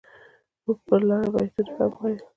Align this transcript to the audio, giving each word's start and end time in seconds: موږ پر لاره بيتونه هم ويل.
موږ 0.63 0.77
پر 0.87 1.01
لاره 1.07 1.29
بيتونه 1.33 1.71
هم 1.79 1.91
ويل. 1.99 2.19